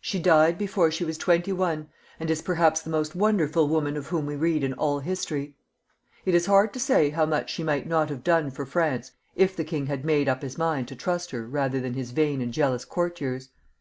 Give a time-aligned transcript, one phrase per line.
[0.00, 4.08] She died before she was twenty one, and is perhaps the most wonderful woman of
[4.08, 5.54] whom we read in all history.
[6.24, 9.54] It is hard to say how much she might not have done for Prance, if
[9.54, 12.40] the king would have made up his mind to trust her sooner than his vain
[12.40, 13.50] and jealous courtiers.